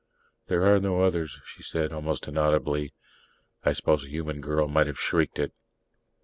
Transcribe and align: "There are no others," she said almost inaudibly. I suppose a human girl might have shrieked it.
"There 0.47 0.65
are 0.65 0.79
no 0.79 1.01
others," 1.01 1.39
she 1.45 1.61
said 1.61 1.93
almost 1.93 2.27
inaudibly. 2.27 2.91
I 3.63 3.73
suppose 3.73 4.03
a 4.03 4.09
human 4.09 4.41
girl 4.41 4.67
might 4.67 4.87
have 4.87 4.97
shrieked 4.97 5.37
it. 5.37 5.53